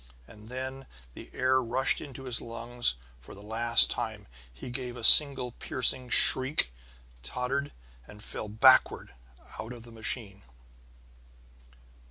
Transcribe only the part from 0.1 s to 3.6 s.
And then the air rushed into his lungs for the